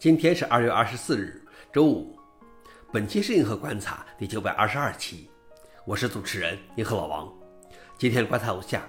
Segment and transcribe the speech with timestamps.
[0.00, 2.18] 今天是二月二十四日，周五。
[2.90, 5.28] 本期是银河观察第九百二十二期，
[5.84, 7.30] 我是主持人银河老王。
[7.98, 8.82] 今天的观察如下：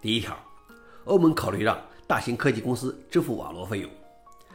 [0.00, 0.36] 第一条，
[1.04, 3.88] 欧盟考虑让大型科技公司支付网络费用。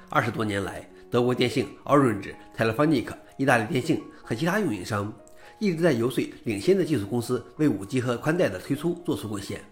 [0.09, 5.13] 二十多年来，德国电信、Orange、Telefónica、意大利电信和其他运营商
[5.59, 9.63] 一直在游说领先的技术公司为 5G 和宽带的推出做出贡献。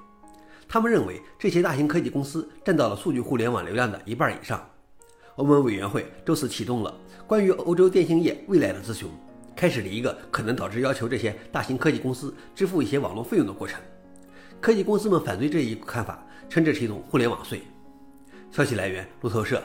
[0.69, 4.65] 他们认为这些大型科技公司占到了数据互联网流量的一半以上。
[5.39, 6.93] 欧盟委员会周四启动了
[7.25, 9.07] 关于欧洲电信业未来的咨询，
[9.55, 13.79] 开始了一个可能导致要求这些大型科技公司支付一些网络费用的过程。
[14.59, 17.61] 科技公司们反对这一看法，称这是一种互联网税。
[18.51, 19.63] 消息来源：路透社。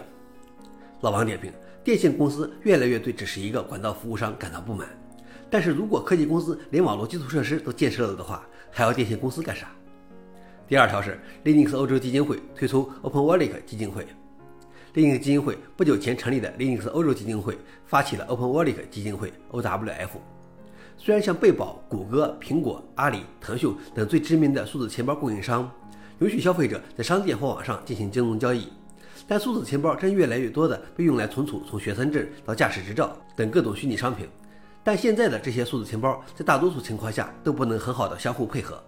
[1.01, 1.53] 老王点评：
[1.83, 4.87] 电信公司越来越对只是一个管道服务商感到不满，
[5.51, 9.73] 但是如果科技公司连网络基础设施都建设了的话，还要电信公司干啥？
[10.69, 14.07] 第二条是 Linux 欧洲基金会推出 OpenWallet 基金会。
[14.95, 20.11] Linux 基金会不久前成立的 Linux 欧洲基金会发起了 OpenWallet 基金会 （OWF）。
[20.97, 25.69] 虽然像贝宝、谷歌、苹果、阿里、腾讯等最知名的数字钱包供应商
[26.21, 28.69] 允许消费者在商店或网上进行金融交易，
[29.27, 34.29] 但数字钱包正越来越多的被用来存储从学生证到驾驶执照等各种虚拟商品。
[34.85, 38.81] 但现在的这些数字钱包在大多数情况下都不能很好的相互配合。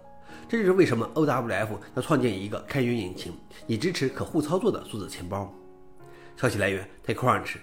[0.47, 3.33] 这就是为什么 OWF 要创建一个开源引擎，
[3.67, 5.53] 以支持可互操作的数字钱包。
[6.39, 7.55] 消息来源：TechCrunch。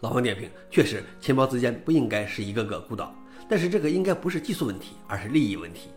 [0.00, 3.14] 老王点评：确实，钱包之间不应该是一个个孤岛，
[3.48, 5.88] 但是这个应该不是技术问题，而是利益问题。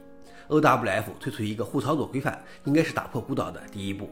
[0.48, 4.10] OWF 推出一个互操作规范，应该是打破孤岛的第一步。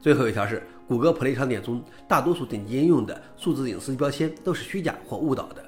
[0.00, 5.62] 最后一条是，谷歌 Play 商店中大多数顶级应用的数字隐私标签都是虚假或误导的。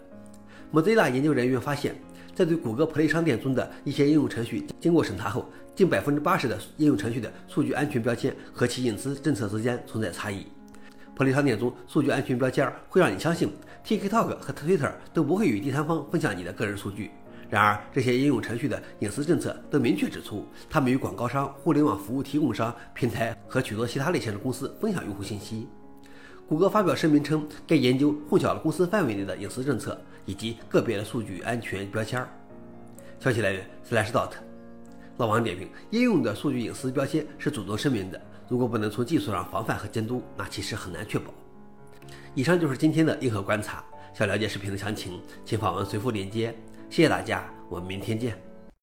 [0.73, 1.95] Mozilla 研究人员发现，
[2.35, 10.47] 在对谷歌 Play 商店中的一些应用程序经过审查后，近百分之八十的应用程序的数据安全标签和其隐私政策之间存在差异。
[11.17, 13.53] Play 商店中数据安全标签会让你相信
[13.87, 17.11] TikTok 和 Twitter 都不会与第三方分享你的个人数据。
[17.49, 25.69] 然而，这些应用程序的隐私政策都明确指出，他们与广告商、互联网服务提供商、平台和许多其他类型的公司分享用户信息。
[26.49, 29.97] 谷歌发表声明称，该研究混淆了公司范围内的隐私政策
[30.27, 32.27] 以及个别的数据安全标签。
[33.21, 34.31] 消息来源：Slashdot。
[35.19, 38.21] 老王点评：应用的数据隐私标签是主动声明的。
[38.49, 41.33] 如果不能从技术上防范和监督，那其实很难确保。
[42.35, 43.85] 以上就是今天的硬核观察。
[44.13, 46.55] 想了解视频的详情，请访问随附链接。
[46.89, 48.54] 谢谢大家，我们明天见。